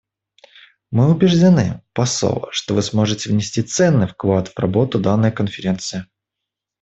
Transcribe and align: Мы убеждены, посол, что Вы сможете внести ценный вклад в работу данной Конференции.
Мы 0.89 1.11
убеждены, 1.11 1.83
посол, 1.93 2.47
что 2.49 2.73
Вы 2.73 2.81
сможете 2.81 3.29
внести 3.29 3.61
ценный 3.61 4.07
вклад 4.07 4.47
в 4.47 4.57
работу 4.57 4.97
данной 4.97 5.31
Конференции. 5.31 6.07